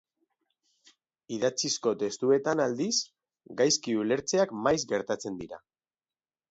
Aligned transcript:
Idatzizko 1.37 1.93
testuetan, 2.05 2.65
aldiz, 2.65 2.97
gaizki-ulertzeak 3.63 4.59
maiz 4.67 4.79
gertatzen 4.95 5.43
dira. 5.45 5.67